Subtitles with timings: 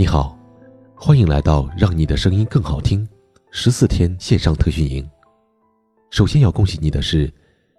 [0.00, 0.34] 你好，
[0.94, 3.06] 欢迎来到让你的声音更好听
[3.50, 5.06] 十四天线上特训营。
[6.08, 7.30] 首先要恭喜你的是，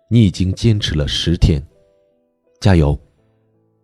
[0.08, 1.60] 你已经坚持了十天，
[2.60, 2.96] 加油！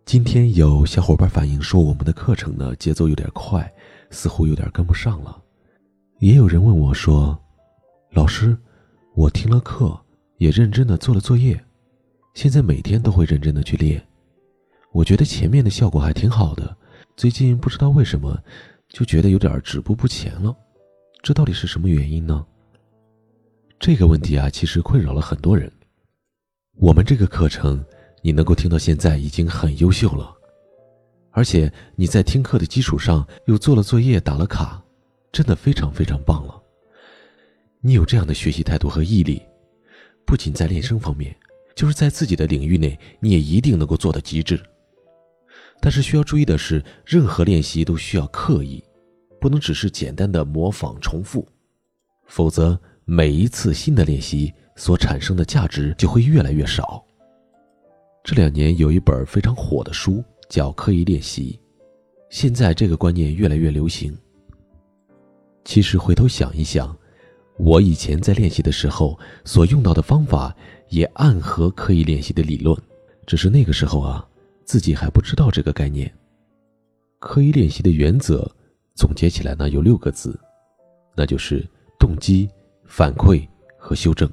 [0.04, 3.68] 今天有小伙伴反映说，我们的课程呢节奏有点快，
[4.10, 5.42] 似乎有点跟不上了。
[6.20, 7.36] 也有人问我说
[8.14, 8.56] ：“老师，
[9.16, 10.00] 我听了课，
[10.36, 11.60] 也认真的做了作业，
[12.34, 14.00] 现在每天都会认真的去练，
[14.92, 16.76] 我觉得前面的效果还挺好的。”
[17.18, 18.40] 最近不知道为什么，
[18.88, 20.56] 就觉得有点止步不前了，
[21.20, 22.46] 这到底是什么原因呢？
[23.80, 25.68] 这个问题啊，其实困扰了很多人。
[26.76, 27.84] 我们这个课程，
[28.22, 30.32] 你能够听到现在已经很优秀了，
[31.32, 34.80] 而且你在听课的基础上又做了作业、打了卡，
[35.32, 36.62] 真的非常非常棒了。
[37.80, 39.42] 你有这样的学习态度和毅力，
[40.24, 41.36] 不仅在练声方面，
[41.74, 44.60] 就是在自己的领域内，你也一定能够做到极致。
[45.80, 48.82] 但是需要注意的是，任何练习都需要刻意，
[49.40, 51.46] 不能只是简单的模仿重复，
[52.26, 57.04] 否则每一次新的练习所产生的价值就会越来越少。
[58.24, 61.58] 这两年有一本非常火的书叫《刻意练习》，
[62.28, 64.14] 现在这个观念越来越流行。
[65.64, 66.94] 其实回头想一想，
[67.56, 70.54] 我以前在练习的时候所用到的方法
[70.88, 72.76] 也暗合刻意练习的理论，
[73.26, 74.28] 只是那个时候啊。
[74.68, 76.12] 自己还不知道这个概念。
[77.20, 78.46] 刻意练习的原则
[78.94, 80.38] 总结起来呢有六个字，
[81.16, 81.66] 那就是
[81.98, 82.46] 动机、
[82.84, 84.30] 反馈和修正。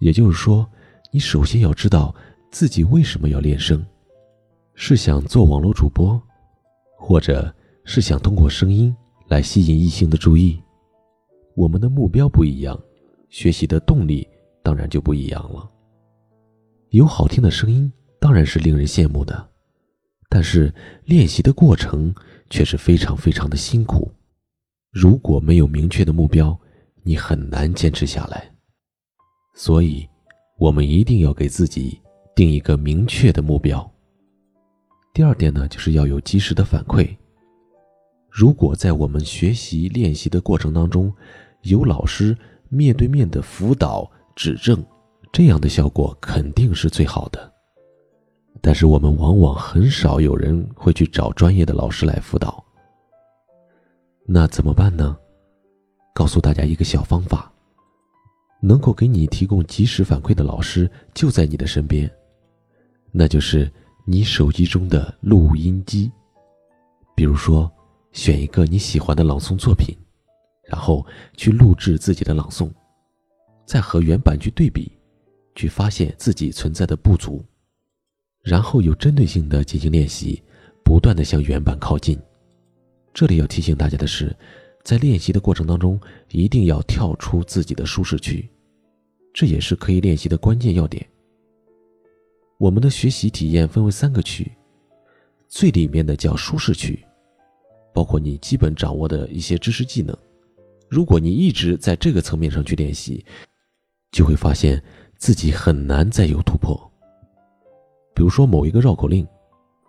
[0.00, 0.68] 也就是说，
[1.12, 2.12] 你首先要知道
[2.50, 3.86] 自己为什么要练声，
[4.74, 6.20] 是想做网络主播，
[6.98, 8.92] 或者是想通过声音
[9.28, 10.60] 来吸引异性的注意。
[11.54, 12.76] 我们的目标不一样，
[13.28, 14.26] 学习的动力
[14.60, 15.70] 当然就不一样了。
[16.90, 17.92] 有好听的声音。
[18.26, 19.48] 当然是令人羡慕的，
[20.28, 22.12] 但是练习的过程
[22.50, 24.10] 却是非常非常的辛苦。
[24.90, 26.58] 如果没有明确的目标，
[27.04, 28.50] 你很难坚持下来。
[29.54, 30.04] 所以，
[30.58, 32.00] 我们一定要给自己
[32.34, 33.88] 定一个明确的目标。
[35.14, 37.16] 第二点呢，就是要有及时的反馈。
[38.28, 41.14] 如果在我们学习练习的过程当中，
[41.62, 42.36] 有老师
[42.70, 44.84] 面对面的辅导指正，
[45.32, 47.52] 这样的效果肯定是最好的。
[48.66, 52.64] 但是我们往往很少有人会去找专业的老师来辅导。
[54.26, 55.16] 那怎么办呢？
[56.12, 57.48] 告诉大家一个小方法：
[58.60, 62.10] 能够给你提供及时反馈的老师就在你的身边，
[63.12, 63.72] 那就是
[64.04, 66.10] 你手机中的录音机。
[67.14, 67.70] 比如说，
[68.10, 69.96] 选一个你喜欢的朗诵作品，
[70.64, 71.06] 然后
[71.36, 72.68] 去录制自己的朗诵，
[73.64, 74.90] 再和原版去对比，
[75.54, 77.44] 去发现自己存在的不足。
[78.46, 80.40] 然后有针对性的进行练习，
[80.84, 82.16] 不断的向原版靠近。
[83.12, 84.34] 这里要提醒大家的是，
[84.84, 88.48] 在练习的过程当中，一定要跳出自己的舒适区，
[89.34, 91.04] 这也是可以练习的关键要点。
[92.56, 94.48] 我们的学习体验分为三个区，
[95.48, 97.04] 最里面的叫舒适区，
[97.92, 100.16] 包括你基本掌握的一些知识技能。
[100.88, 103.26] 如果你一直在这个层面上去练习，
[104.12, 104.80] 就会发现
[105.16, 106.80] 自己很难再有突破。
[108.16, 109.28] 比如说某一个绕口令，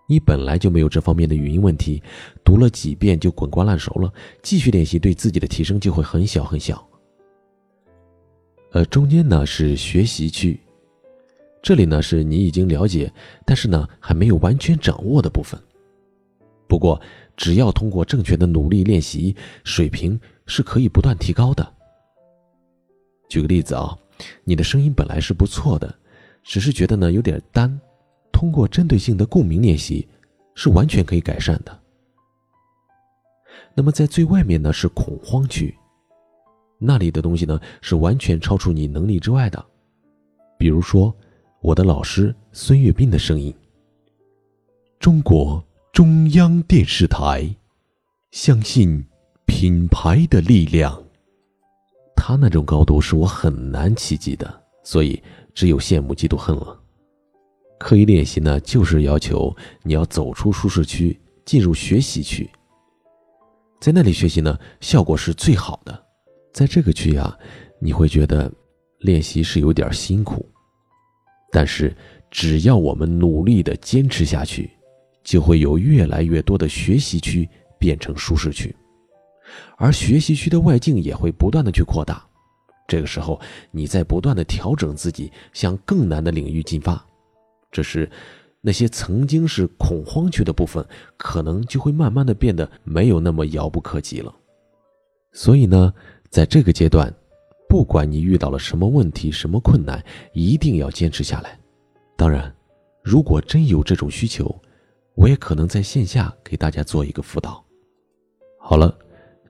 [0.05, 2.03] 你本来就没有这方面的语音问题，
[2.43, 6.85] 读了几遍就滚瓜烂熟了，继续练习对自己的提升就会很小很小。
[8.73, 10.59] 呃，中间呢是学习区，
[11.63, 13.09] 这里呢是你已经了解，
[13.45, 15.57] 但是呢还没有完全掌握的部分。
[16.67, 17.01] 不过
[17.37, 19.33] 只要通过正确的努力练习，
[19.63, 21.65] 水平是可以不断提高的。
[23.29, 23.97] 举个例子啊，
[24.43, 25.95] 你的声音本来是不错的，
[26.43, 27.79] 只是觉得呢有点单。
[28.37, 30.07] 通过针对性的共鸣练习，
[30.53, 31.81] 是完全可以改善的。
[33.73, 35.75] 那么在最外面呢是恐慌区，
[36.77, 39.65] 那里的东西呢是完全超出你能力之外的。
[40.55, 41.11] 比如说，
[41.61, 43.51] 我的老师孙悦斌的声音。
[44.99, 47.55] 中国中央电视台，
[48.29, 49.03] 相信
[49.47, 51.03] 品牌的力量。
[52.15, 55.19] 他那种高度是我很难企及的，所以
[55.55, 56.79] 只有羡慕嫉妒恨了。
[57.79, 62.49] 刻意练习呢，就是要求你要走出舒适区，进入学习区。
[63.79, 66.05] 在那里学习呢，效果是最好的。
[66.51, 67.37] 在这个区啊，
[67.79, 68.51] 你会觉得
[68.99, 70.49] 练习是有点辛苦，
[71.51, 71.95] 但是
[72.31, 74.69] 只要我们努力的坚持下去，
[75.23, 77.47] 就会有越来越多的学习区
[77.77, 78.75] 变成舒适区，
[79.77, 82.25] 而学习区的外境也会不断的去扩大。
[82.87, 83.39] 这个时候，
[83.69, 87.05] 你在不断的调整自己，向更难的领域进发。
[87.71, 88.09] 这是
[88.61, 90.85] 那些曾经是恐慌区的部分，
[91.17, 94.33] 可能就会慢慢的变得没有那么遥不可及了。
[95.31, 95.93] 所以呢，
[96.29, 97.13] 在这个阶段，
[97.69, 100.03] 不管你遇到了什么问题、什么困难，
[100.33, 101.59] 一定要坚持下来。
[102.15, 102.53] 当然，
[103.03, 104.53] 如果真有这种需求，
[105.13, 107.63] 我也可能在线下给大家做一个辅导。
[108.59, 108.97] 好了，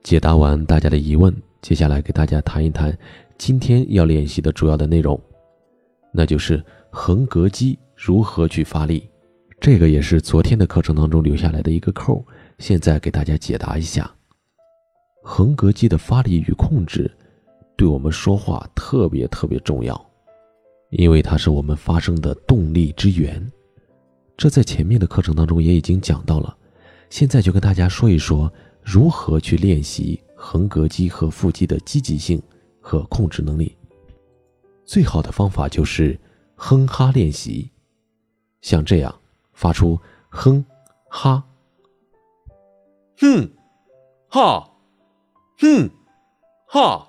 [0.04, 2.98] 解答完大家的疑问，接下来给大家谈一谈
[3.38, 5.20] 今天要练习的主要的内容，
[6.12, 6.64] 那就是
[7.00, 9.08] 横膈肌如何去发力。
[9.62, 12.26] 这个也是昨天的课程当中留下来的一个扣，
[12.58, 14.12] 现在给大家解答一下。
[15.22, 17.10] 横膈肌的发力与控制，
[17.76, 20.10] 对我们说话特别特别重要，
[20.90, 23.48] 因为它是我们发声的动力之源。
[24.36, 26.58] 这在前面的课程当中也已经讲到了，
[27.12, 28.52] 现在就跟大家说一说
[28.82, 32.42] 如何去练习横膈肌和腹肌的积极性
[32.82, 33.78] 和控制能力。
[34.84, 36.20] 最好的方法就是
[36.58, 37.70] 哼哈练习，
[38.62, 39.16] 像这样
[39.54, 40.66] 发出哼
[41.08, 41.46] 哈，
[43.18, 43.50] 哼
[44.28, 44.70] 哈，
[45.60, 45.90] 哼
[46.68, 47.08] 哈。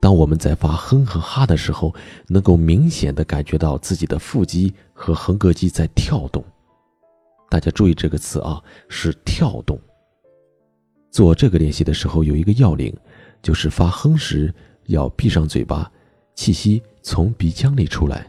[0.00, 1.94] 当我们在发哼和哈的时候，
[2.28, 6.44] 能够明显的感觉到自己的腹肌和横膈肌在跳动。
[7.48, 9.78] 大家注意这个词啊，是跳动。
[11.10, 12.96] 做这个练习的时候，有一个要领，
[13.42, 14.54] 就是发哼时
[14.86, 15.90] 要闭上嘴巴，
[16.34, 18.24] 气息从鼻腔里出来；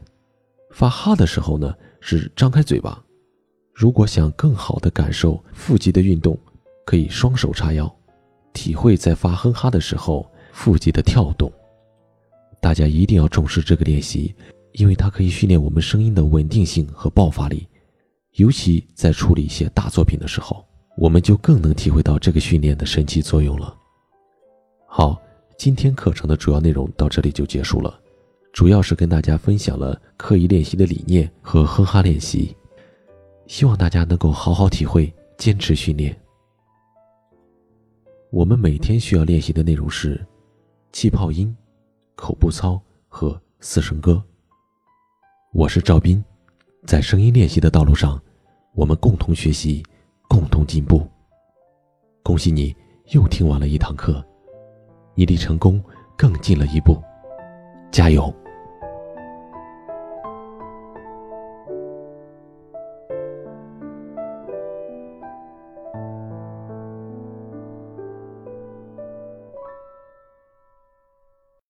[0.71, 3.03] 发哈的时候呢，是张开嘴巴。
[3.73, 6.37] 如果想更好的感受腹肌的运动，
[6.85, 7.93] 可以双手叉腰，
[8.53, 11.51] 体会在发哼哈的时候腹肌的跳动。
[12.59, 14.35] 大家一定要重视这个练习，
[14.73, 17.67] 因为它可以训练我们声音的稳定性和爆发力，
[18.33, 20.65] 尤其在处理一些大作品的时候，
[20.97, 23.75] 我们就更能体会到这个训练的神奇作用了。
[24.87, 25.21] 好，
[25.57, 27.99] 今天课程的主要内容到这里就结束了，
[28.53, 32.55] 主要是跟大家分享了刻意练习的理念和哼哈练习，
[33.47, 36.15] 希望大家能够好好体会，坚持训练。
[38.29, 40.25] 我们每天需要练习的内容是
[40.91, 41.55] 气泡音。
[42.13, 44.23] 口部操和四声歌。
[45.53, 46.23] 我是赵斌，
[46.85, 48.21] 在声音练习的道路上，
[48.75, 49.81] 我们共同学习，
[50.27, 51.07] 共同进步。
[52.21, 52.75] 恭喜你
[53.11, 54.23] 又听完了一堂课，
[55.15, 55.83] 你离成功
[56.15, 57.01] 更近了一步，
[57.91, 58.33] 加油。